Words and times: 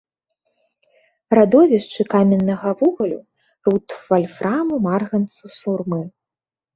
Радовішчы 1.39 2.01
каменнага 2.13 2.71
вугалю, 2.79 3.19
руд 3.67 3.85
вальфраму, 4.13 4.75
марганцу, 4.87 5.53
сурмы. 5.59 6.01